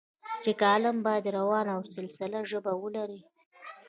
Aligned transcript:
چې 0.43 0.51
کالم 0.61 0.97
باید 1.05 1.25
روانه 1.37 1.71
او 1.77 1.81
سلیسه 1.93 2.25
ژبه 2.49 2.73
ولري. 2.81 3.21